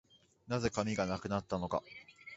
[0.47, 1.83] 何故、紙がなくなったのか